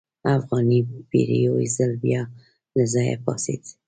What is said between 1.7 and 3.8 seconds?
ځل بیا له ځایه پاڅېد.